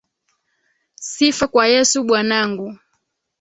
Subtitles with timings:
[0.95, 2.77] Sifa kwa Yesu Bwanangu,